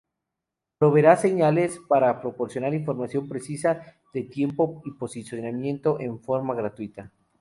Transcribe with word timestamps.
Proveerá 0.79 1.15
señales 1.15 1.79
para 1.87 2.21
proporcionar 2.21 2.73
información 2.73 3.29
precisa 3.29 3.83
de 4.15 4.23
tiempo 4.23 4.81
y 4.83 4.93
posicionamiento 4.93 5.99
en 5.99 6.19
forma 6.23 6.55
gratuita. 6.55 7.11